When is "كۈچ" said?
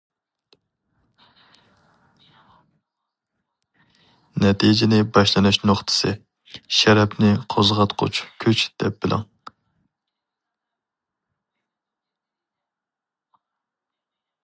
8.45-8.65